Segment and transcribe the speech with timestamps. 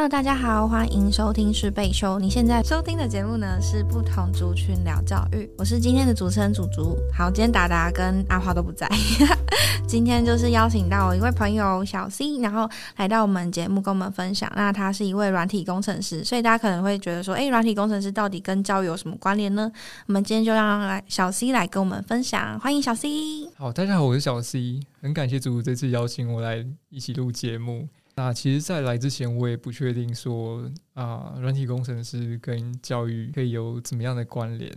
[0.00, 2.18] Hello，大家好，欢迎收听是贝修。
[2.18, 6.96] 你现在收听的节目呢是不同族群聊教育，我是今天的主持人祖祖。
[7.14, 8.88] 好，今天达达跟阿华都不在，
[9.86, 12.66] 今天就是邀请到一位朋友小 C，然后
[12.96, 14.50] 来到我们节目跟我们分享。
[14.56, 19.70] 那他是一位软体工程师，所以大家可能会觉得说，哎，软体工程师到底跟教育有什么关联呢？
[20.06, 22.58] 我们今天就让来小 C 来跟我们分享。
[22.58, 23.10] 欢迎小 C。
[23.54, 27.86] 好，大家好，我是小 C，很感谢祖祖这次邀请我来一起录节目。
[28.22, 34.70] 那其实，在来之前，我也不确定说啊，软体工程师跟教育可以有怎么样的关联，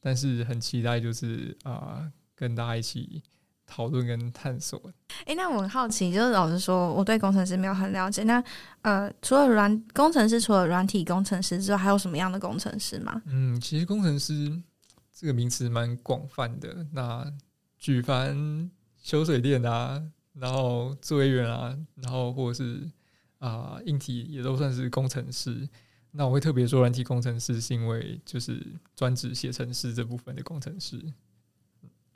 [0.00, 3.22] 但是很期待，就是啊，跟大家一起
[3.66, 4.80] 讨论跟探索。
[5.26, 8.22] 哎，那我很好奇，就是老实说，我对工程师没有很了解。
[8.22, 8.42] 那
[8.80, 13.20] 呃，除了软工程师，除了软体工程师之外，还有什么样的工程师吗？
[13.26, 14.58] 嗯，其实工程师
[15.14, 16.86] 这个名词蛮广泛的。
[16.94, 17.30] 那
[17.76, 18.70] 举凡
[19.02, 20.02] 修水电啊。
[20.34, 22.88] 然后作业员啊，然后或者是
[23.38, 25.68] 啊，硬体也都算是工程师。
[26.12, 28.60] 那我会特别说软体工程师，是因为就是
[28.96, 31.00] 专职写程式这部分的工程师。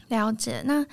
[0.09, 0.63] 了解。
[0.67, 0.85] 那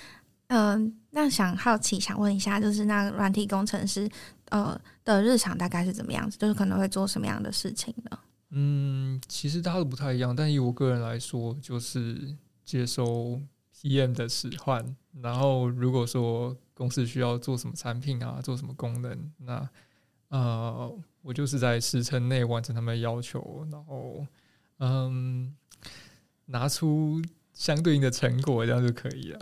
[0.47, 4.09] 嗯，那想好奇想问一下，就是那软体工程师
[4.49, 6.37] 呃的日常大概是怎么样子？
[6.37, 8.19] 就是可能会做什么样的事情呢？
[8.49, 12.35] 嗯，其实大家都不太一样，但以我个人来说，就是
[12.65, 13.41] 接收
[13.81, 14.13] T.M.
[14.13, 14.95] 的使唤。
[15.21, 19.31] 然后如果说公司需要做什么产品啊，做什么功能？
[19.39, 19.69] 那
[20.29, 24.25] 呃，我就是在时辰内完成他们的要求，然后
[24.77, 25.55] 嗯，
[26.45, 27.21] 拿出
[27.53, 29.39] 相对应的成果，这样就可以了。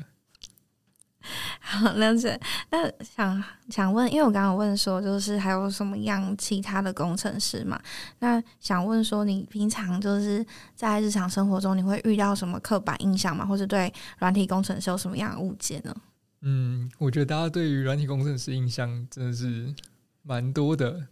[1.60, 2.40] 好，了解。
[2.72, 7.80] 那想想问，因为我刚刚问说，就是还有什么样其他的工程师嘛？
[8.20, 13.46] 那想问说，你平常就是在日常生活中，你会遇到什么刻板印象吗？
[13.46, 15.96] 或者对软体工程师有什么样的误解呢？
[16.42, 19.74] 嗯，我觉得大家对于软体工程师印象真的是
[20.22, 21.08] 蛮多的，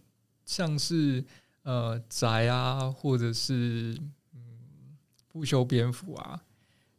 [0.46, 1.22] 像是
[1.64, 3.98] 呃宅啊，或者是
[4.34, 4.40] 嗯
[5.30, 6.40] 不修边幅啊，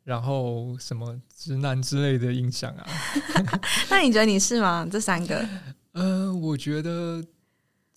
[0.03, 2.87] 然后什么直男之类的印象啊。
[3.89, 4.87] 那你觉得你是吗？
[4.89, 5.47] 这三个？
[5.91, 7.23] 呃，我觉得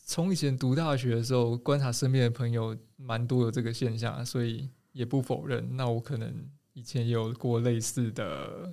[0.05, 5.77] 从以前读大学的时候，观察身边的朋友，蛮多有这个现象，所以也不否认。
[5.77, 6.33] 那我可能
[6.73, 8.73] 以前也有过类似的。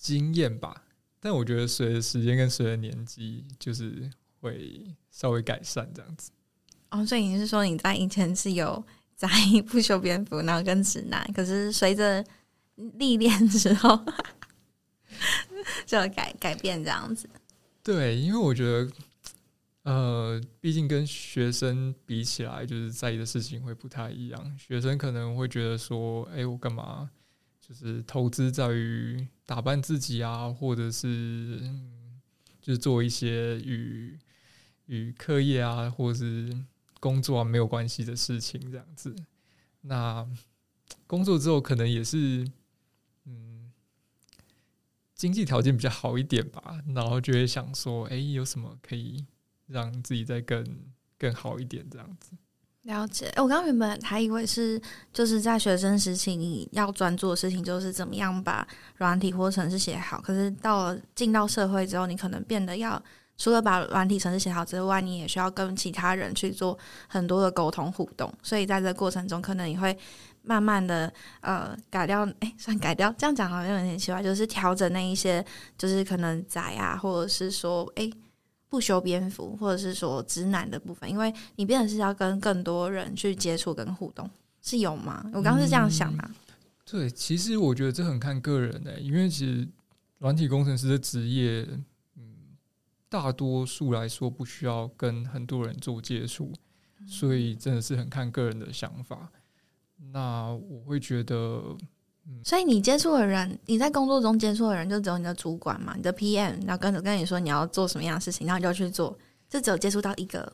[0.00, 0.84] 经验吧，
[1.18, 4.08] 但我觉得随着时间跟随着年纪，就是
[4.40, 6.30] 会稍微改善这样子。
[6.90, 8.80] 哦，所以你是说你在以前是有
[9.18, 9.28] 在
[9.66, 12.24] 不修边幅，然后跟直男，可是随着
[12.94, 14.00] 历练之后，
[15.84, 17.28] 就改改变这样子。
[17.82, 18.88] 对，因为我觉得，
[19.82, 24.56] 呃，毕竟跟学生比起来，就是在意的事情会不太一样。
[24.56, 27.10] 学生可能会觉得说，哎，我干嘛？
[27.60, 31.60] 就是投资在于打扮自己啊，或者是
[32.62, 34.16] 就是做一些与
[34.86, 36.56] 与课业啊，或者是
[37.00, 39.14] 工作啊没有关系的事情，这样子。
[39.82, 40.26] 那
[41.06, 42.46] 工作之后可能也是
[43.24, 43.72] 嗯
[45.14, 49.24] 经济条件比较好一点吧，然后就会想说，哎，有什么可以
[49.66, 50.64] 让自己再更
[51.18, 52.32] 更好一点，这样子。
[52.82, 54.80] 了解，我刚刚原本还以为是
[55.12, 58.66] 就是在学生时期你要专注的事情就是怎么样把
[58.96, 63.02] 软体或程式写好，可是到了进到社会之后，你可能变得要
[63.38, 69.96] 除了把软体程式写好之外，你也需要跟其他人去做很多的沟通互动，所以在这过程中，可能你会
[70.42, 71.10] 慢慢的
[71.40, 75.42] 呃改掉，哎，算改掉，这样讲好像有点奇怪，就是调整那一些
[75.78, 78.10] 就是可能窄啊，或者是说哎。
[78.70, 84.28] 不修边幅，或者是说直男的部分，因为你变的是要跟更多人去接触跟互动，
[84.60, 85.24] 是有吗？
[85.32, 86.30] 我刚刚是这样想的。
[86.84, 89.66] 对，其实我觉得这很看个人的，因为其实
[90.18, 91.66] 软体工程师的职业，
[93.08, 96.52] 大多数来说不需要跟很多人做接触，
[97.06, 99.30] 所以真的是很看个人的想法。
[100.12, 101.76] 那我会觉得。
[102.44, 110.52] 所以你接触的人，你在工作中接触的人，就只有你的主管嘛，你的 PM，然后跟着跟你说你要做什么样的事情，然后你就去做，就只有接触到一个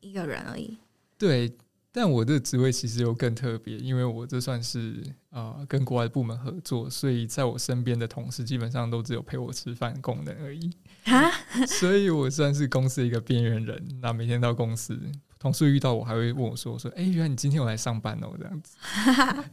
[0.00, 0.76] 一个人而已。
[1.16, 1.50] 对，
[1.90, 10.70] 但我的职位其实又更特别，因为我这算是啊跟国外部门合作，所以在我身边的同事基本上都只有陪我吃饭功能而已
[11.04, 11.30] 啊，
[11.66, 13.98] 所以我算是公司一个边缘人。
[14.00, 14.98] 那每天到公司，
[15.38, 18.76] 同事遇到我还会问我说：“说哎，原来你今天有来上班哦？”这样子。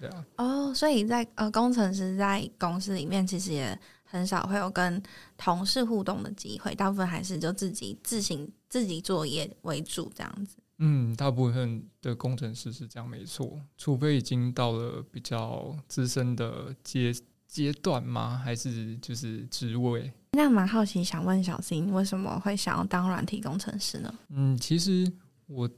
[0.00, 5.00] 对啊，哦，所以在呃，工程师在公司里面其实也很少会有跟
[5.36, 10.56] 同事互动的机会，大部分还是就自己自行自己作业为主这样子。
[10.78, 17.14] 嗯，大部分的工程师是这样，没错，除非已经到了比较资深的阶
[17.54, 18.36] 阶段吗？
[18.44, 20.12] 还是就是职位？
[20.32, 24.12] 那蛮好奇，想问小新，为什么会想要当软体工程师呢？
[24.30, 25.08] 嗯，其实
[25.46, 25.70] 我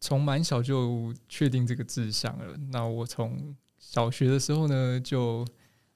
[0.00, 2.56] 从蛮小就确定这个志向了。
[2.72, 5.46] 那我从小学的时候呢，就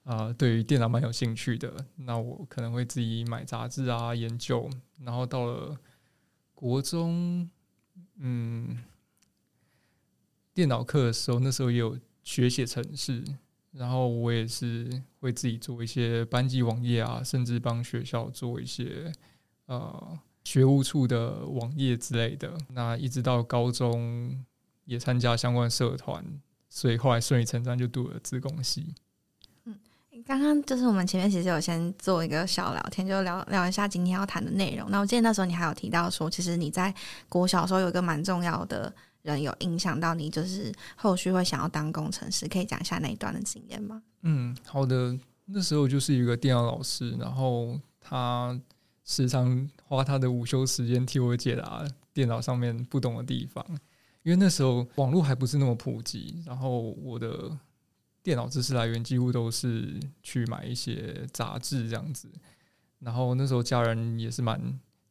[0.05, 1.75] 啊对于电脑蛮有兴趣的。
[1.97, 4.71] 那我可能会自己买杂志啊研究。
[5.01, 5.77] 然后到了
[6.55, 7.51] 国中，
[8.19, 8.79] 嗯，
[10.55, 13.25] 电脑课的时候，那时候也有学写程式。
[13.79, 14.89] 然后我也是
[15.21, 19.13] 会自己做一些班级网页啊，甚至帮学校做一些
[19.67, 22.57] 呃学务处的网页之类的。
[22.71, 24.45] 那一直到高中
[24.85, 26.25] 也参加相关社团，
[26.69, 28.95] 所以后来顺理成章就读了自贡系。
[29.65, 29.79] 嗯，
[30.25, 34.91] 刚刚就是我们前面其实有先做一个小聊天，就聊聊一下今天要谈的内容。
[34.91, 36.95] 那我记得那时候你还有提到说，其实你在
[37.29, 38.93] 国小时候有一个蛮重要的。
[39.33, 44.03] 人有影响到你，就是后续会想要当工程师，可以讲一下那一段的经验吗？
[44.23, 45.19] 嗯，好的。
[45.49, 48.61] 那时候就是一个电脑老师，然后他
[49.05, 53.65] 时常花他的午休时间替我解答电脑上面不懂的地方。
[54.25, 57.57] 因为那时候网络还不是那么普及，然后我的
[58.25, 62.29] 电脑知识来源几乎都是去买一些杂志这样子。
[62.99, 64.61] 然后那时候家人也是蛮。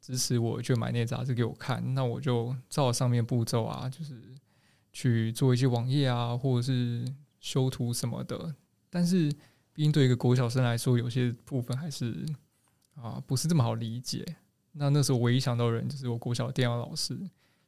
[0.06, 4.22] 支持我就买那杂志给我看，那我就照上面步骤啊，就是
[4.94, 7.04] 去做一些网页啊，或者是
[7.40, 8.54] 修图什么的。
[8.92, 9.31] 但是，
[9.74, 12.24] 毕竟对一个国小生来说，有些部分还是
[12.94, 14.24] 啊不是这么好理解。
[14.74, 17.18] 那那时候唯一想到人就是我国小电脑老师，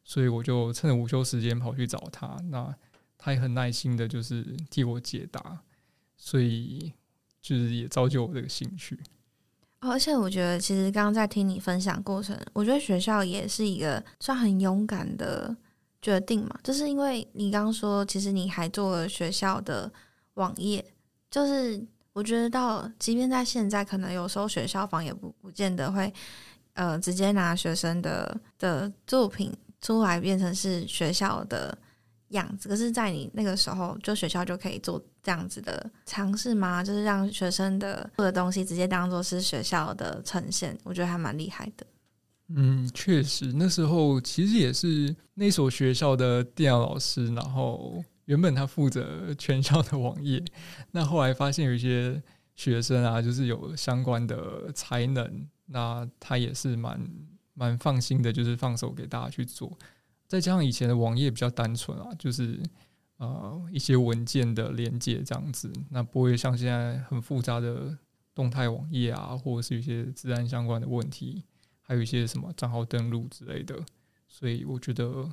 [0.04, 2.38] 所以我就趁着午休时间跑去找他。
[2.52, 2.72] 那
[3.18, 5.64] 他也很耐心的，就是替我解答，
[6.16, 6.94] 所以
[7.42, 9.00] 就是也造就我这个兴趣。
[9.80, 15.56] 而且我觉得，其实刚刚在听你分享过程，我觉得学校也是一个算很勇敢的
[16.02, 16.60] 决定嘛。
[16.64, 19.92] 就是因为你刚刚说，其实你还做了学校的
[20.34, 20.84] 网页，
[21.30, 21.80] 就是
[22.14, 26.12] 我觉得到，即便在现在，可能有时候学校方也不不见得会，
[26.74, 31.78] 呃，直接拿学生的的作品出来变成是学校的。
[32.30, 36.84] 样子，可是，在你那个时候，就学校就可以做这样子的尝试吗？
[36.84, 41.86] 就是让学生的做的东西直接当做是学校的呈现，我觉得还蛮厉害的。
[42.50, 50.44] 嗯，确实，那时候其实也是那所学校的电脑老师，然后原本他负责全校的网页，
[50.92, 52.22] 那后来发现有一些
[52.56, 57.00] 学生啊，就是有相关的才能，那他也是蛮
[57.54, 59.78] 蛮放心的，就是放手给大家去做。
[60.28, 62.62] 再加上以前的网页比较单纯啊，就是
[63.16, 67.98] 呃一些文件的连接这样子，那不会像现在很复杂的
[68.36, 71.46] 动态网页啊，或者是一些自然相关的问题，
[71.80, 73.74] 还有一些什么账号登录之类的，
[74.28, 75.32] 所以我觉得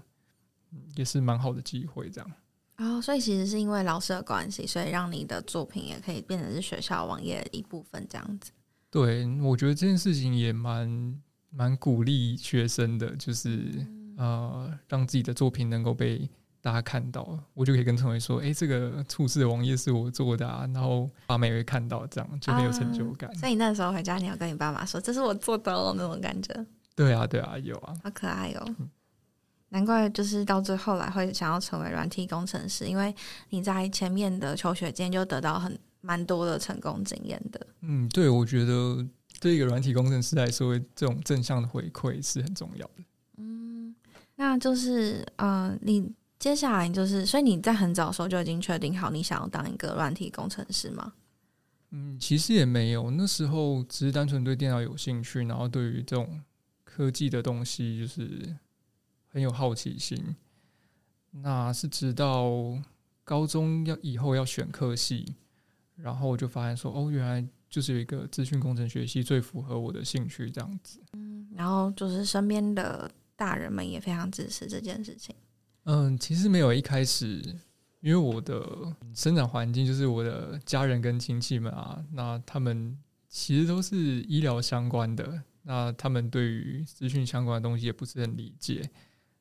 [0.94, 2.32] 也是蛮好的机会这样。
[2.76, 8.52] 哦，所以其实是因为老师的关系，所以让你的作品也可以变成是学校网页的一部分这样子。
[8.91, 11.20] 对，我觉得这件事情也蛮
[11.50, 13.85] 蛮鼓励学生的，就是。
[14.17, 14.63] 呃，
[14.94, 16.29] 让自己的作品能够被
[16.61, 23.35] 大家看到，我就可以跟陈伟说：“哎，这个处事的网页是我做的啊。”然后爸妈也会看到，这样就很有成就感。
[23.37, 26.67] 所以你那时候回家，你要跟你爸妈说：“这是我做的哦。”那种感觉。
[26.94, 28.75] 对啊，对啊，有啊，好可爱哦！
[29.70, 33.12] 难怪就是到最后来会想要成为软体工程师，因为
[33.50, 37.67] 你在前面的求学间就得到很蛮多的成功经验的。
[37.81, 39.05] 嗯，对，我觉得
[39.41, 43.02] 对一个软体工程师来说，这种正向的回馈是很重要的。
[44.36, 51.12] 那就是，呃，你接下来就是，所以你在很早的时候就已经确定好你想要当一个软体工程师吗？
[51.91, 56.43] 嗯，其实也没有，那时候只是单纯对电脑有兴趣，然后对于这种
[56.82, 58.56] 科技的东西就是
[59.29, 60.34] 很有好奇心。
[61.31, 62.50] 那是直到
[63.22, 65.36] 高中要以后要选科系，
[65.94, 71.00] 然后我就发现说，哦，原来就是有一个资讯工程学系最符合我的兴趣这样子。
[71.12, 73.08] 嗯，然后就是身边的。
[73.36, 75.34] 大人们也非常支持这件事情。
[75.84, 77.43] 嗯，其实没有一开始，
[78.00, 82.96] 因为我的生长环境就是我的家人跟亲戚们啊，那他们
[83.29, 88.88] 其实都是医疗相关的，那他们对于资讯相关的东西也不是很理解，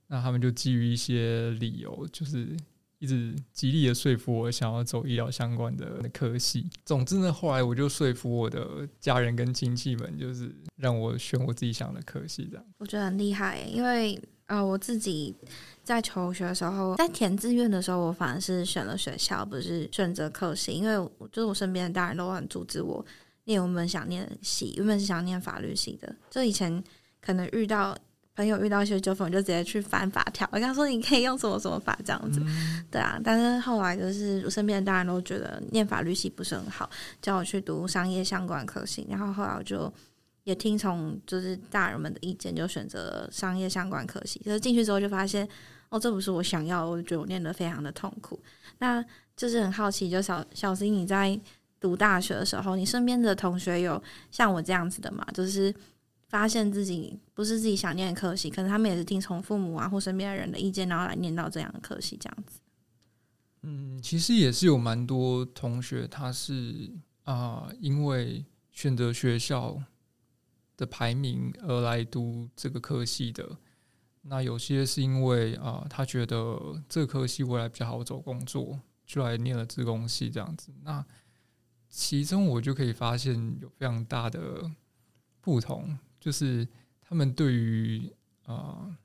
[0.07, 2.55] 那他们就基于一些理由，就是。
[3.03, 6.69] 一直极力的说服我想要走医疗相关的科系。
[6.86, 12.48] 总之呢，后来我就说服我的家人跟亲戚们，就是让我选我自己想的科系。
[12.50, 15.36] 这样我觉得很厉害，因为呃，我自己
[15.83, 20.95] 在求学的时候，在填志愿的时候，我反而是选了学校，不是选择科系，因为
[21.29, 23.05] 就是我身边的大人都很阻止我
[23.43, 26.15] 念我们想念的系，原本是想念法律系的。
[26.29, 26.81] 就以前
[27.19, 27.93] 可能遇到。
[28.35, 32.41] 朋友遇到一些纠纷，我就直接去翻法条，我跟他说你可以用什么什么法这样子，
[32.89, 33.19] 对啊。
[33.23, 36.89] 但是后来就是我身边的大人都觉得念法律系不是很好，
[37.21, 39.93] 叫我去读商业相关科系，然后后来我就
[40.45, 44.41] 也听从就是大人们的意见，就选择商业相关科系。
[44.43, 45.47] 可是进去之后就发现，
[45.89, 48.39] 哦，这不是我想要，我就觉得我念得非常的痛苦。
[48.79, 49.03] 那
[49.37, 51.39] 就是很好奇，就小小新你在
[51.79, 55.23] 读大学的时候，你身边的同学有像我这样子的吗？
[55.35, 55.71] 就是。
[56.33, 62.59] 发现自己不是自己想念的科系，可能他们也是听从父母啊或身边的人的意见，然后来念到这样的科系，这样子。
[63.61, 66.89] 嗯，其实也是有蛮多同学，他是
[67.25, 69.79] 啊，因为选择学校
[70.75, 73.47] 的排名而来读这个科系的。
[74.23, 76.59] 那有些是因为啊，他觉得
[76.89, 80.71] 这科系未来比较好找工作，就来念了自工系这样子。
[80.81, 81.05] 那
[81.89, 84.71] 其中我就可以发现有非常大的
[85.39, 85.95] 不同。
[86.24, 86.65] 就是
[87.01, 88.10] 他们对于
[88.46, 88.98] 啊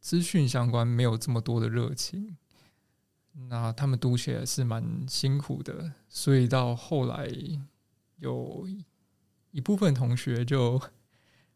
[0.00, 2.34] 资讯相关没有这么多的热情，
[3.50, 7.28] 那他们读起来是蛮辛苦的，所以到后来
[8.16, 8.66] 有
[9.50, 10.80] 一部分同学就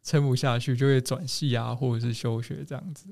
[0.03, 3.07] 撑不下去，就会转系啊，或者是休学这样子。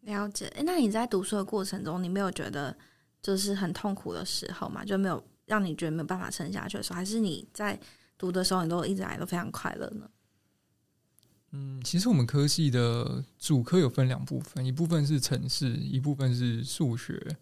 [0.00, 2.76] 了解，那你在读书的过程中，你没有觉得
[3.22, 4.84] 就是很痛苦的时候嘛？
[4.84, 7.80] 就没有让你觉得没有办法撑下去的时候，还是你在
[8.18, 10.06] 读的时候，你都一直来都非常快乐呢？
[11.56, 17.36] 嗯，其实我们科系的主科有分两部分，一部分是城市，一部分是数学。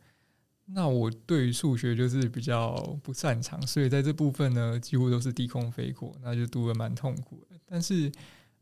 [0.67, 7.57] 那我对于数学就是比较不擅长，所以在这部分呢，几乎都是低空飞过，那就读的蛮痛苦的。
[7.65, 8.13] 但是，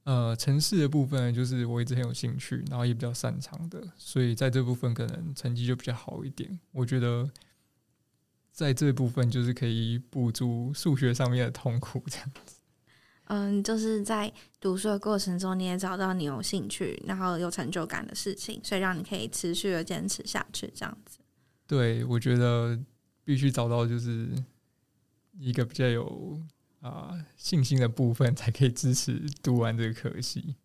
[0.05, 6.59] 呃，城市的部分就是我一直很有兴趣，然后也比较擅长的，所以在这部分可能成绩就比较好一点。
[6.71, 7.29] 我觉得
[8.53, 12.60] 在这部分就是可以补足数学上面的痛苦，这样子。
[13.33, 21.19] 嗯，就是在读书的过程中，你也找到你有兴趣，然后有成就感的事情，所以让你可以持续的坚持下去，这样子。
[21.65, 22.77] 对，我觉得
[23.23, 24.29] 必须找到就是
[25.39, 26.41] 一个比较有
[26.81, 30.57] 啊信心的部分，才可以支持读完这个科系。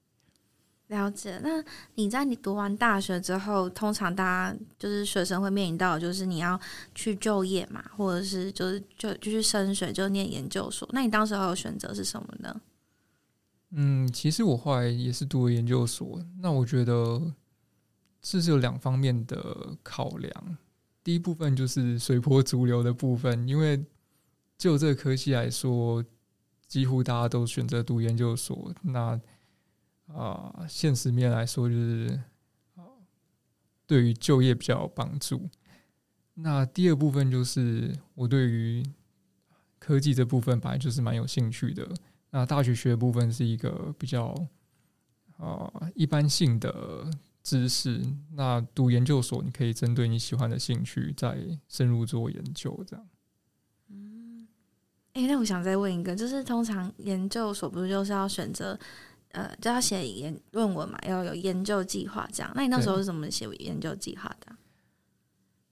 [0.96, 1.40] 了解。
[1.44, 1.64] 那
[1.96, 6.60] 你在你读完大学之后，通常大家就是学生会面临到，就是你要
[6.94, 10.88] 去就业嘛，或者是就是就就去升学，就念研究所。
[10.92, 12.62] 那你当时候有选择是什么呢？
[13.72, 16.24] 嗯，其实我后来也是读了研究所。
[16.40, 17.22] 那我觉得
[18.22, 20.58] 这是有两方面的考量。
[21.04, 23.84] 第一部分就是随波逐流的部分，因为
[24.58, 26.04] 就这个科系来说，
[26.68, 28.74] 几乎大家都选择读研究所。
[28.82, 29.20] 那
[30.08, 32.22] 啊，现实面来说，就是
[33.88, 35.50] 对于就业比较有帮助。
[36.36, 38.84] 那第二部分就是我对于
[39.80, 41.88] 科技这部分本来就是蛮有兴趣的。
[42.30, 44.36] 那大学学部分是一个比较
[45.38, 47.10] 啊一般性的
[47.42, 48.02] 知识。
[48.34, 53.08] 那读研究所，你可以针对你喜欢的兴趣再深入做研究，这样。
[53.90, 54.48] 嗯，
[55.14, 58.78] 哎，那我想再问一个，就是通常研究所不是就是要选择？
[59.36, 62.50] 呃，就要写研论文嘛，要有研究计划这样。
[62.56, 64.56] 那你那时候是怎么写研究计划的？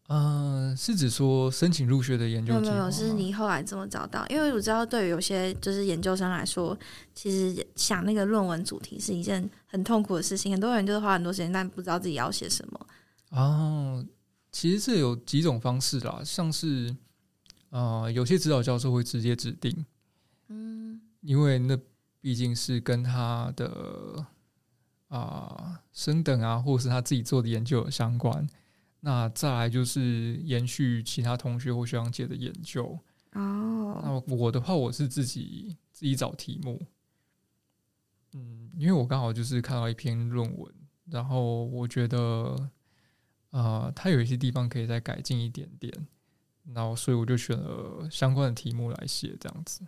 [0.10, 2.76] 嗯，是指说申请入学的研究计划？
[2.76, 4.28] 没有，是你后来怎么找到？
[4.28, 6.78] 因为我知道，对于有些就是研究生来说，
[7.16, 10.52] 其实想那个论文主题是一件很痛苦的事情。
[10.52, 12.88] 很多人就是花很多时间，但不知道自己要写什么。
[13.30, 14.06] 哦，
[14.52, 16.94] 其实这有几种方式啦，像是
[17.70, 19.86] 啊，有些指导教授会直接指定，
[20.50, 21.80] 嗯，因为那。
[22.24, 24.26] 毕竟是跟他的
[25.10, 28.48] 啊升等啊，或者是他自己做的研究有相关。
[29.02, 32.98] 那再来就是延续其他同学或学长姐的研究。
[33.34, 36.82] 哦，那我的话，我是自己自己找题目。
[38.32, 40.74] 嗯，因为我刚好就是看到一篇论文，
[41.08, 42.70] 然后我觉得
[43.50, 45.94] 啊，它有一些地方可以再改进一点点，
[46.74, 49.86] 然后所以我就选了相关的题目来写，这样子。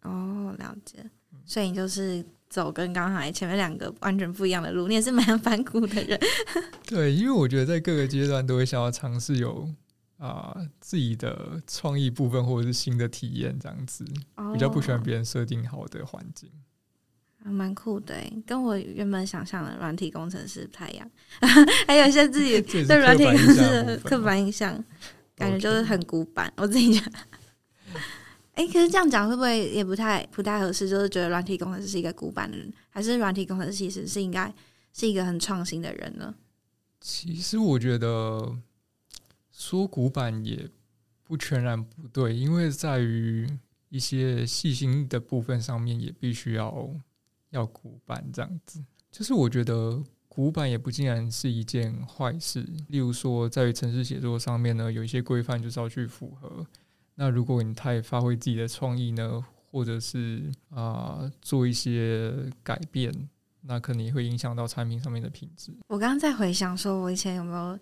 [0.00, 1.10] 哦，了解。
[1.44, 6.18] 所以你就是走跟刚才前面两个完全不一样的路，你也是蛮 反骨的人。
[6.86, 9.68] 对，因为我觉得在各个阶段都会想要尝试有
[10.18, 14.04] 啊自己的创意部分或者是新的体验，这样子
[14.52, 16.50] 比较不喜欢别人设定好的环境。
[17.44, 18.14] 蛮酷的，
[18.46, 21.10] 跟我原本想象的软体工程师不太一样，
[21.88, 24.72] 还有一些自己对软体工程师的刻板印象，
[25.34, 26.52] 感觉就是很古板。
[26.56, 27.12] 我自己觉得。
[28.54, 30.88] 哎，可是这样讲会不会也不太不太合适？
[30.88, 34.52] 就是觉得软体工程师是一个古板的人，还是软体工程师其实是应该
[34.92, 36.34] 是一个很创新的人呢？
[37.00, 38.56] 其实我觉得
[39.50, 40.68] 说古板也
[41.24, 43.48] 不全然不对，因为在于
[43.88, 46.90] 一些细心的部分上面也必须要
[47.50, 48.84] 要古板这样子。
[49.10, 52.66] 就是我觉得古板也不尽然是一件坏事。
[52.88, 56.66] 例如说，在于城市写作上面呢，有一些规范就是要去符合。
[57.22, 63.14] 那如果你太发挥自己的创意呢，或者是啊做一些改变，
[63.60, 65.72] 那可能也会影响到产品上面的品质。
[65.86, 67.78] 我刚刚在回想，说我以前有没有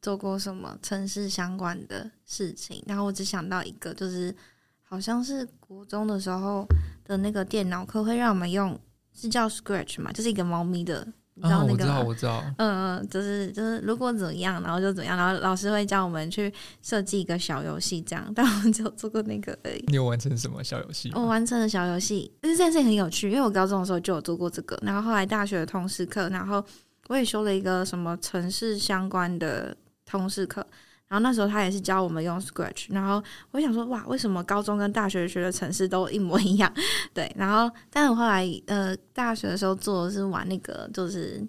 [0.00, 4.34] 做过什么城市相关的事情，然后我只想到一个，就是
[4.80, 6.66] 好像是国中的时候
[7.04, 8.80] 的那个电脑课会让我们用，
[9.12, 11.06] 是叫 Scratch 嘛，就是一个猫咪的。
[11.40, 12.44] 啊，我知道，我知道。
[12.58, 16.52] 嗯嗯，就是就是，如果怎么样，然后就怎样，然后老师会教我们去
[16.82, 18.32] 设计一个小游戏，这样。
[18.34, 19.84] 但我们只有做过那个而已。
[19.88, 21.10] 你有完成什么小游戏？
[21.14, 26.64] 我完成了小游戏，但是这件事情很有趣，因为我高中的时候就有做过这个，然后后来大学的通识课，然后
[27.08, 30.66] 我也修了一个什么城市相关的通识课。
[31.08, 36.72] 然后那时候他也是教我们用 Scratch，然后我想说哇，为什么高中跟大学学的城市都一模一样？
[37.14, 41.42] 对，然后但我后来呃大学的时候做的是玩那个就是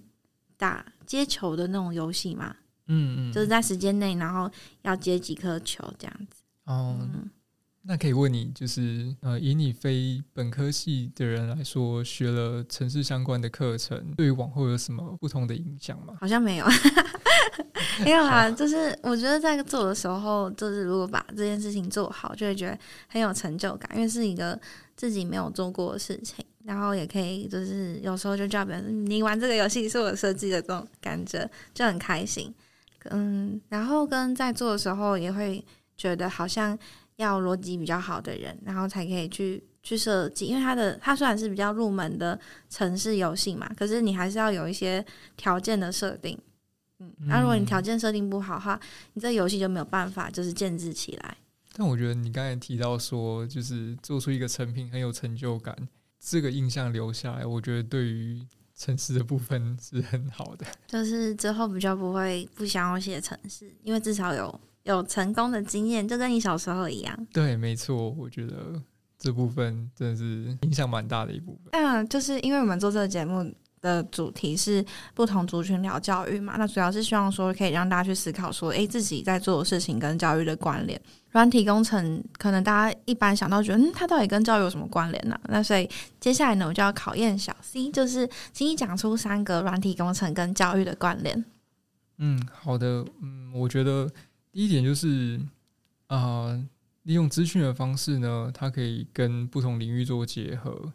[0.58, 2.56] 打接球的那种游戏嘛，
[2.88, 4.50] 嗯嗯，就是在时间内，然后
[4.84, 6.42] 要接几颗球这样子。
[6.66, 6.98] 哦，
[7.82, 16.16] 那可以问你，就是呃以你非本科系的人来说，学了城市相关的课程，对于往后有什么不同的影响吗？
[16.20, 16.66] 好像没有。
[18.04, 24.58] 没有啊，就是我觉得在做的时候，就是如果把这件事情做好，就会觉得很有成就感，因为是一个
[24.96, 32.54] 自己没有做过的事情，然后也可以就是有时候就叫别人你玩这个游戏是我设计的这种感觉，就很开心。
[33.06, 35.64] 嗯，然后跟在做的时候也会
[35.98, 36.78] 觉得好像
[37.20, 46.38] 要逻辑比较好的人，然后才可以去去设计，因为它的它虽然是比较入门的城市游戏嘛，可是你还是要有一些条件的设定。
[47.00, 48.80] 嗯，那如果你条件设定不好的话，
[49.14, 51.38] 你这游戏就没有办法就是建制起来。
[51.74, 55.76] 但我觉得你刚才提到说，就是做出一个成品很有成就感，
[56.20, 58.42] 这个印象留下来，我觉得对于
[58.76, 60.66] 城市的部分是很好的。
[60.88, 64.60] 就是之后比较不会不想要写城市，因为至少有
[64.92, 67.28] 有成功的经验，就跟你小时候一样。
[67.32, 68.82] 对，没错，我觉得
[69.18, 71.70] 这部分真的是影响蛮大的一部分。
[71.72, 73.52] 嗯，就是因为我们做这个节目。
[73.82, 76.56] 的主题是不同族群聊教育嘛？
[76.58, 81.02] 那主要是希望说可以让大家去思考说，诶，自己在做的事情跟教育的关联。
[81.30, 85.40] 软体工程可能大家一般想到觉得，嗯，它到底跟教育有什么关联呢？
[85.48, 91.46] 那所以接下来呢，我就要考验小 C，就是请你讲出三个软体工程跟教育的关联。
[92.18, 94.12] 嗯，好的，嗯，我觉得
[94.60, 95.40] 第一点就是
[96.08, 96.52] 啊，
[97.04, 100.92] 利用资讯的方式呢，它可以跟不同领域做结合。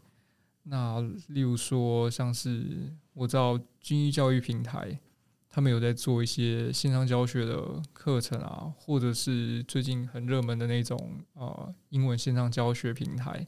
[0.65, 5.01] 那例如说，像是我知道军医教育平台，
[5.49, 13.47] 他们有在做一些线上教学的课程啊，或者是最近很热门的那种啊英文线上教学平台，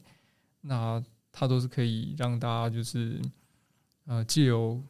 [0.61, 0.99] 那
[1.31, 3.21] 它都是可以让大家就是
[4.05, 4.83] 呃借由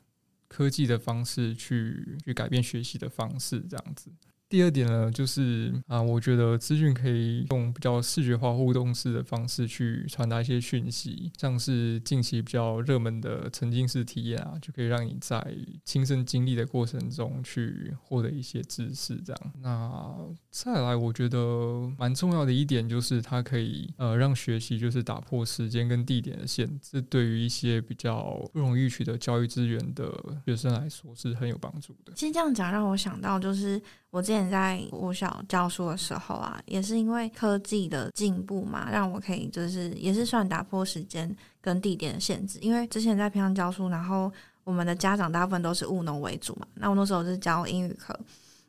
[0.47, 4.09] 科技的方式去去改变学习的方式，这样子。
[4.49, 15.45] 第二点呢，就是啊，我觉得资讯可以用比较视觉化、互动式的方式去传达一些讯息，像是近期比较热门的沉浸式体验啊，就可以让你在
[15.83, 19.17] 亲身经历的过程中去获得一些知识。
[19.17, 20.15] 这样，那
[20.49, 30.09] 再来，我觉得蛮重要的一点就是它可以呃让学习就是打破时间跟地点的限制，对于一些比较不容易取得教育资源的
[30.45, 32.13] 学生来说是很有帮助的。
[32.15, 33.81] 其实这样讲让我想到就是。
[34.09, 42.59] 我之前在我小教书的时候啊，也是因为科技的进步嘛，让我可以就是也是算打破时间跟地点的限制。
[42.61, 44.31] 因为之前在平常教书，然后
[44.63, 48.13] 我们的家长大部分都是务农为主嘛，那我那时候是教英语课，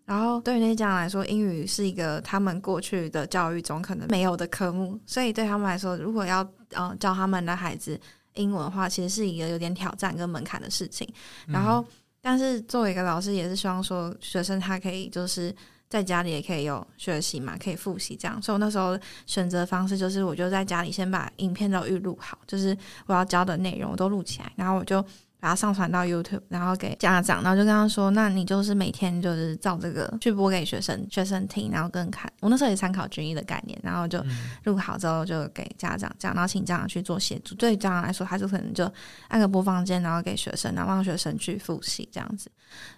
[0.05, 8.01] 然后对于那些家长来说，英语是一个他们过去的教育中可能没有的科目，所以对他们来说，如果要呃教他们的孩子
[8.35, 11.09] 英文的话，其实是一个有点挑战跟门槛的事情，
[11.47, 11.85] 然后。
[12.29, 15.55] 但是作为一个老师，也是希望说学生他可以就是
[15.89, 18.43] 在家里也可以有学习嘛，可以复习这样。
[18.43, 25.03] 所以我那时候选择方式就是，我就在家里先把影片都预录好，就是我要教的内容我都录起来，然后我就。
[25.41, 32.31] 把它上传到 YouTube，然后给家长，然后就跟他说：“那你就是每天就是照这个去播给学生，学生听，然后跟看。
[32.41, 34.21] 我那时候也参考军医的概念，然后就
[34.65, 37.55] 录好之后就给家长讲，然后请家长去做协助。
[37.55, 38.91] 对家长来说，他就可能就
[39.29, 42.51] 按个播放键，然后给学生，然后让学生去复习这样子。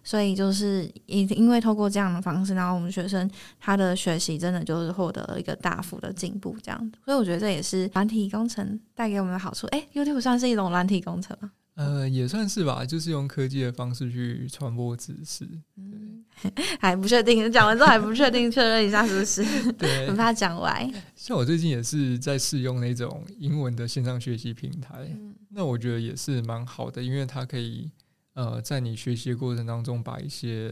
[0.03, 6.99] 所以就是因因为透过这样的方式，然后我们学生他的学习真的就是获得了一个大幅的进步，这样子。
[7.05, 9.67] 所以我觉得这也是软体工程带给我们的好处。
[9.69, 11.51] 哎，YouTube 算是一种软体工程吗？
[11.75, 15.49] 呃，也算是吧，就是用科技的方式去传播知识。
[15.77, 16.23] 嗯，
[16.79, 19.43] 还不确定，讲完之后还不确定，确认一下是不是？
[19.75, 20.91] 对，很怕讲歪。
[21.17, 25.11] 像我最近也是在试用那种英文的线上学习平台，
[25.49, 27.91] 那我觉得也是蛮好的，因为它可以
[28.35, 30.71] 呃，在你学习的过程当中，把一些，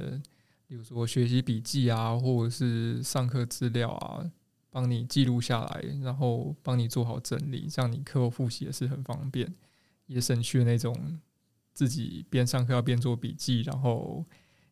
[0.66, 4.24] 比如说学习笔记啊，或者是上课资料啊，
[4.70, 9.52] 帮你记录下来，然后帮你做好整理，这样你课后复习也是很方便，
[10.08, 10.92] 也省去了那种
[11.72, 14.24] 自己边上课要边做笔记，然后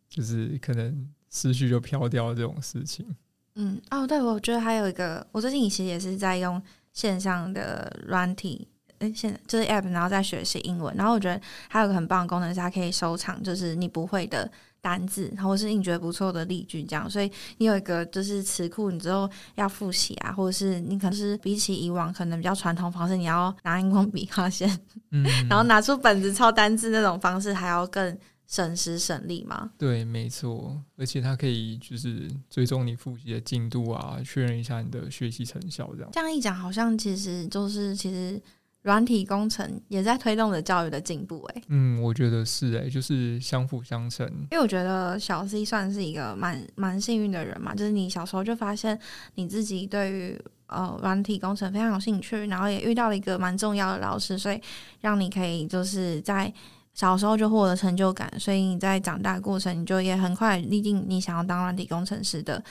[0.09, 3.07] 就是可能思绪就飘掉这种事情。
[3.55, 6.61] 嗯，哦，对，我觉得还有一个，我最近其实也是在用
[6.93, 8.67] 线上的软体。
[8.99, 10.95] 哎，现就是 app，然后在学习英文。
[10.97, 14.51] 然后我觉得还有个很棒的功能是，它可以收藏，就是你不会的
[14.87, 17.11] 单字，或是你觉得不错的例句，这样。
[17.11, 24.71] 所以你有一个就是词库，你之后要复习啊，或者是你可能是比起以往可能比较传统方式，你要拿荧光笔画线，
[25.11, 29.69] 嗯， 然后拿出本子抄单字那种方式，还要更省时省力嘛？
[29.77, 30.81] 对，没错。
[30.97, 36.11] 而且它可以就是追踪你复习的进度啊，确认一下你的学习成效，这样。
[36.13, 38.41] 这样一讲，好像其实就是其实。
[38.87, 44.25] 软体工程也在推动着教育的进步，哎，嗯，我觉得是，哎，就是相辅相成。
[44.53, 48.97] 因为我觉得小 C 算是一个蛮蛮幸运的人嘛，就是你小时候就发现
[49.35, 54.63] 你自己对于呃软体工程非常有兴趣，然后也遇到了一个蛮重要的老师，所以
[55.01, 56.53] 让你可以就是在
[56.95, 62.63] 小时候就获得成就感，所以你在长大过程你就也很快立定你想要当软体工程师的。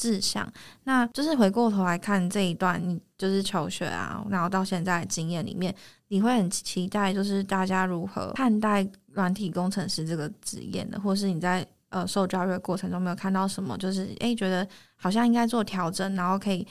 [0.00, 0.50] 志向，
[0.84, 5.74] 那就是回过头来看这一段，你就是求学啊，然后到现在经验里面，
[6.08, 10.98] 你会很期待，就是大家如何看待软体工程师这个职业呢？
[11.04, 16.66] 或是你在呃受教育的过程中没有看到什么，就是诶觉得好像应该做调整，然后可以。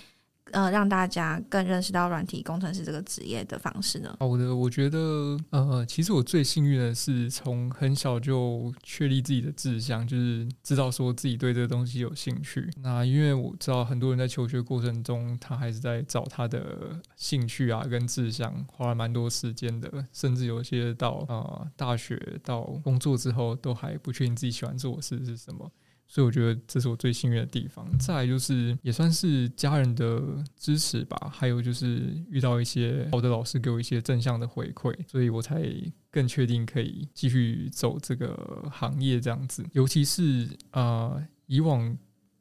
[0.52, 4.16] 呃，让大家更认识到软体工程师这个职业的方式呢？
[4.20, 12.70] 好的，我觉得呃，其实我最幸运的是从很小就确立自己的志向，就是知道说自己对这个东西有兴趣。
[12.82, 25.72] 那因为我知道很多人在求学过程中，他还是在找他的兴趣啊跟志向，花了蛮多时间的，甚至有些到啊大学到工作之后，都还不确定自己喜欢做的事是什么。
[26.12, 27.88] 所以我觉得这是我最幸运的地方。
[28.00, 30.20] 再来就是也算是家人的
[30.58, 35.64] 支持吧，还有就是遇到一些好的老师给我一些正向的回馈，所以我才
[36.10, 39.64] 更确定可以继续走这个行业这样子。
[39.72, 41.96] 尤其是啊，以往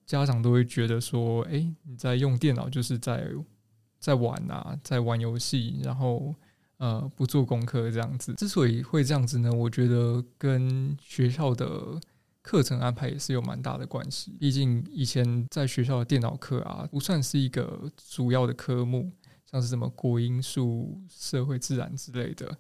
[0.07, 3.31] 家长都会觉得说，哎，你在用电脑就是在
[4.00, 6.35] 在玩啊，在玩游戏，然后
[6.78, 8.33] 呃不做功课这样子。
[8.33, 12.00] 之所以会这样子呢，我觉得跟学校的。
[12.49, 19.13] 课程安排也是有蛮大的关系，毕竟以前在学校的电脑课啊，不算是一个主要的科目，
[19.45, 22.57] 像是什么国英数、社会、自然之类的。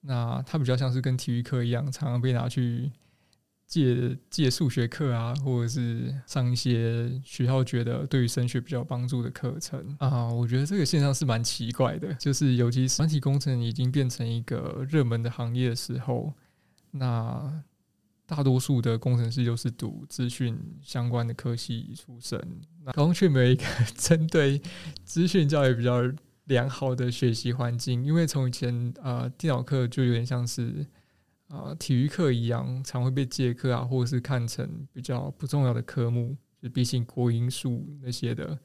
[0.00, 2.90] 那它比较像是跟体育课一样，常常被拿去
[3.66, 10.32] 借借数学课啊，或者是上一些学校觉得对于升学比较帮助的课程啊。
[10.32, 16.32] 我觉得这个现象是蛮奇怪的，就是尤其是软体工程已经变成一个热门的行业的时候，
[16.92, 17.62] 那。
[18.28, 22.36] 大多数的工程师都是读资讯相关的科系出身，
[22.82, 24.60] 那高中却没有一个针对
[25.04, 26.02] 资讯教育比较
[26.46, 28.04] 良好的学习环境。
[28.04, 30.84] 因为从以前啊，电脑课就有点像是
[31.46, 38.58] 啊体育课一样，常会被借课啊，或者是看成比较不重要的科目，就毕竟国英数那些的。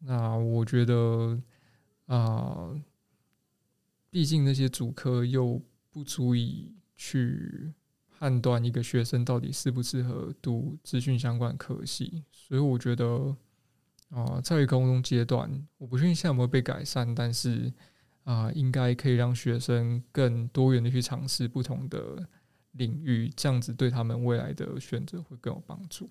[0.00, 1.40] 那我觉得
[2.04, 2.68] 啊，
[4.10, 5.58] 毕竟那些主科又
[5.90, 7.72] 不足以去。
[8.20, 13.34] 判断一个学生到底适不适合读资讯相关科系，所以我觉得，
[14.10, 17.72] 啊，在高中阶段，我不确定现在有没有被改善，但是
[18.24, 22.28] 啊，应该可以让学生更多元的去尝试不同的
[22.72, 26.06] 领域，这样子对他们未来的选择会更有帮助。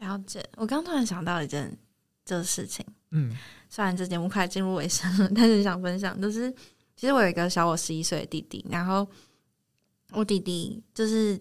[0.00, 1.74] 了解，我刚突然想到一件
[2.26, 3.34] 这个事情，嗯，
[3.70, 6.52] 虽然这节目快进入尾声了，但是想分享，就是
[6.94, 9.08] 其实我有一个小我十一岁的弟弟，然后。
[10.12, 11.38] 我弟弟就是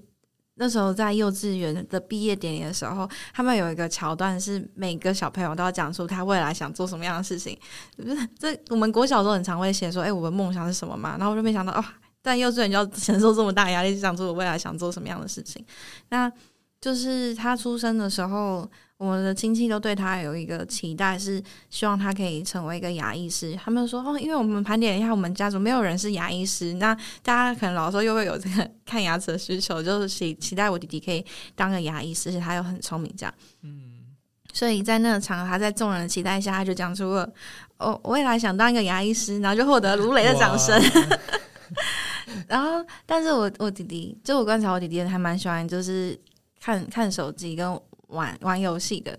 [0.56, 7.58] 那时候在幼稚园的毕业典礼的时候，他们有一个桥段是每个小朋友都要讲出他未来想做什么样的事情。
[7.98, 11.18] 不是这我们国小时候很常会写说，哎，我的梦想是什么嘛？
[11.18, 11.84] 然后我就没想到哦，
[12.22, 15.66] 在幼稚园就要承受这么大压力，想出我未来想做什么样的事情。
[16.10, 16.32] 那
[16.82, 18.70] 就是他出生的时候。
[19.00, 23.58] 我们的亲戚都对他有一个期待，是希望他可以成为一个牙医师。
[23.64, 33.34] 他们说哦，因为我们盘点一下，我们家族没有人是牙医师，那大家可能老时候又会有这个看牙齿的需求，就是期期待我弟弟可以当个牙医师，而且他又很聪明，这样。
[33.62, 34.04] 嗯，
[34.52, 37.32] 所以在那个场合，他在众人的期待下，他就讲出了
[37.78, 40.78] 哦，未来想当一个牙医师，然后就获得如雷的掌声。
[42.50, 46.20] 然后，但是我我弟弟，就我观察，我弟弟还蛮喜欢，就是
[46.60, 47.80] 看看手机跟。
[48.10, 49.18] 玩玩游戏的，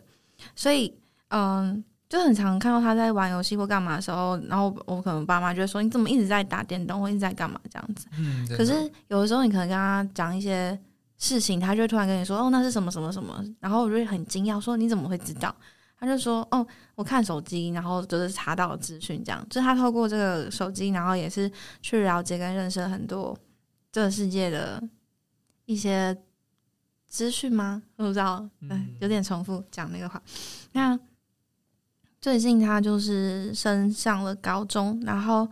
[0.55, 0.95] 所以
[1.29, 8.73] 嗯，就很常看到他在玩游戏或干嘛的时候，然后我可能爸妈就会说：“你怎么一直在打电动，或一直在干嘛这样子？”嗯，可是
[9.09, 10.79] 有的时候你可能跟他讲一些
[11.19, 15.55] 事情，他就会突然跟你说：“哦，那是什么什么什么。”然后我就会很惊讶，说：“你怎么会知道？”
[16.01, 19.47] 他就说：“哦，我看手机，然后就是查到资讯，这样。
[19.51, 21.49] 就是他透过这个手机，然后也是
[21.83, 23.37] 去了解跟认识很多
[23.93, 24.83] 这个世界的
[25.67, 26.17] 一些
[27.11, 27.83] 资讯吗？
[27.97, 30.23] 我不知道，嗯，有点重复讲那个话。
[30.73, 30.99] 那
[32.21, 35.47] 最近他就是升上了高中，然后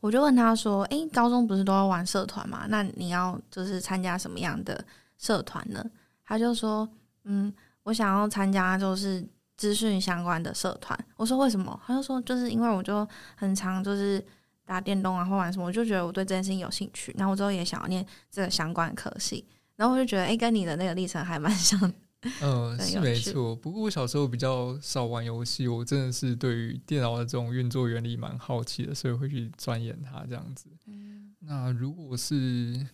[0.00, 2.64] 我就问他说：“诶，高中不是都要玩社团吗？
[2.68, 4.82] 那你要就是参加什么样的
[5.18, 5.84] 社团呢？”
[6.24, 6.88] 他就说
[7.24, 9.22] ：“嗯，我想要参加就是
[9.56, 14.24] 资讯相关的社团。”我说：“为什么？”他就说：“就是因为我就很常就是
[14.64, 17.14] 打电动啊，或玩什么，我就觉得我对这件事情有兴趣。
[17.18, 19.44] 然后我之后也想要念这个相关科系，
[19.76, 21.78] 然后我就觉得，哎，跟你的那个历程还蛮像。
[22.40, 23.56] ”嗯，是没错。
[23.56, 30.68] 不过我小时候比较少玩游戏，我真的是对于电脑的这种运作原理蛮好奇的，所以会去钻研它这样子。
[31.40, 32.86] 那如果是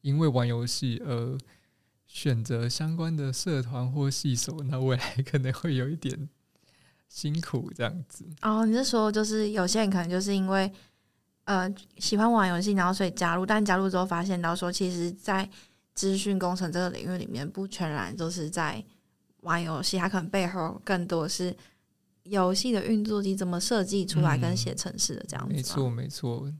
[0.00, 1.36] 因为玩游戏而
[2.06, 6.30] 选择相关的社团或系所，那未来可能会有一点
[7.10, 8.24] 辛苦这样子。
[8.40, 10.72] 哦，你是说就是有些人可能就是因为
[11.44, 15.46] 呃喜欢玩游戏，然后所以加入，但加入之后发现到说，其实，在
[16.00, 18.82] 资讯工程这个领域里面，不全然都是在
[19.40, 21.54] 玩游戏，它可能背后更多是
[22.22, 25.54] 游戏的运作机怎么设计出来跟写程式的这样子。
[25.54, 26.50] 没错，没错，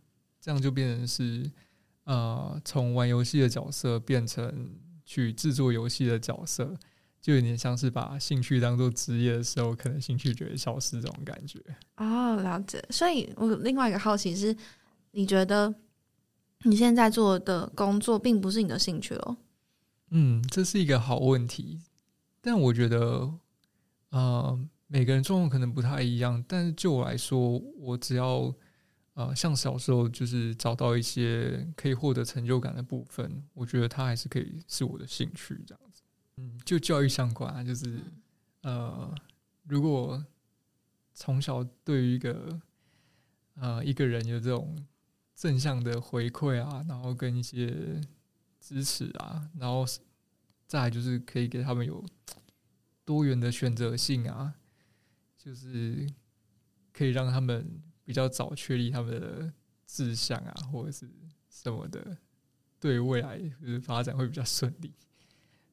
[0.43, 1.51] 这样就变成是
[2.05, 4.75] 呃，从玩游戏的角色变成
[5.07, 6.77] 去制作游戏的角色，
[7.19, 11.59] 就有点像是把兴趣当做职业的时候，可能兴趣就会消失这种感觉。
[11.97, 12.85] 哦，了解。
[12.91, 14.55] 所以我另外一个好奇是，
[15.13, 15.75] 你觉得？
[16.65, 19.37] 你现在做的工作并不是你的兴趣哦。
[20.11, 21.81] 嗯，这是一个好问题，
[22.41, 23.33] 但我觉得，
[24.11, 26.45] 呃，每个人状况可能不太一样。
[26.47, 28.53] 但是就我来说，我只要
[29.15, 36.03] 呃，像小时候就是找到一些可以获得成就感的部分，我觉得它还是可以是我的兴趣这样子。
[36.37, 38.01] 嗯，就教育相关啊，就是
[38.63, 39.15] 呃，
[39.65, 40.23] 如果
[41.15, 42.61] 从小对于一个
[43.55, 44.77] 呃一个人有这种。
[45.41, 47.99] 正向的回馈啊，然后跟一些
[48.61, 49.87] 支持啊，然后
[50.67, 52.05] 再就是可以给他们有
[53.07, 54.53] 多元的选择性啊，
[55.39, 56.07] 就是
[56.93, 59.51] 可以让他们比较早确立他们的
[59.87, 61.11] 志向啊，或者是
[61.49, 62.19] 什么的，
[62.79, 64.93] 对未来就是发展会比较顺利，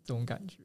[0.01, 0.63] 这种感觉。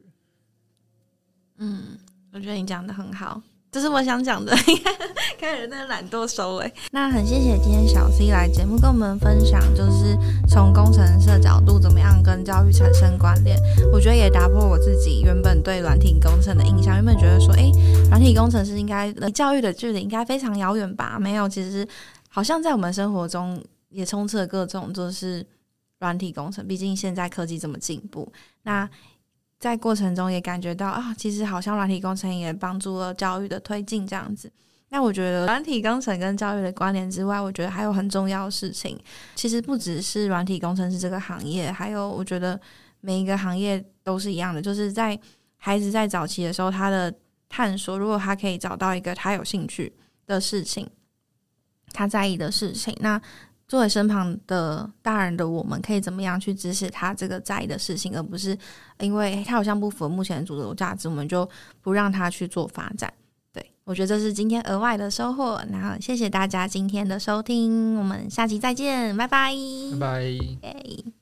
[1.56, 1.98] 嗯，
[2.30, 3.42] 我觉得你讲的很好。
[3.72, 4.54] 这是我想讲的，
[5.42, 6.72] 开始那个懒惰收尾。
[6.92, 10.16] 那很谢谢今天小 C 来节目跟我们分享，就是
[10.48, 13.59] 从工程师角度怎么样跟教育产生关联。
[13.92, 17.72] 我觉得也打破我自己原本对软体工程的印象，原本觉得说，哎，
[18.09, 21.18] 软体工程师应该离教育的距离应该非常遥远吧？
[21.18, 21.85] 没有，其实
[22.28, 25.44] 好像在我们生活中也充斥了各种就是
[25.98, 26.64] 软体工程。
[26.68, 28.88] 毕竟现在科技这么进步，那。
[29.59, 34.50] 在过程中也感觉到啊，其实好像软体工程也帮助了教育的推进这样子。
[34.92, 38.96] 那我觉得软体工程跟教育的关联之外，我觉得还有很重要事情。
[39.35, 42.61] 其实不只是软体工程师这个行业，还有我觉得
[43.00, 45.18] 每一个行业都是一样的，就是在
[45.57, 47.12] 孩子在早期的时候，他的
[47.48, 49.90] 探索，如果他可以找到一个他有兴趣
[50.26, 50.87] 的事情，
[51.92, 53.18] 他在意的事情，那。
[53.68, 58.55] 作为身旁的大人的我们，可以怎么样去支持他这个在意的事情，而不是
[58.98, 61.48] 因为他好像不符合目前主流价值，我们就
[61.81, 63.11] 不让他去做发展。
[63.84, 65.62] 对我觉得这是今天额外的收获。
[65.70, 69.54] 然后谢谢大家今天的收听，我们下期再见，拜拜，
[69.98, 69.98] 拜
[70.62, 71.21] 拜。